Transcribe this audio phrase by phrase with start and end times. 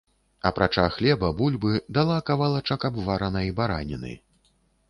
[0.49, 4.19] Апрача хлеба, бульбы, дала кавалачак абваранай бараніны.